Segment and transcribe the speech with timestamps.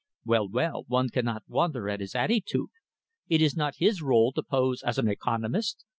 [0.25, 2.69] "Well, well, one cannot wonder at his attitude.
[3.29, 5.85] It is not his role to pose as an economist.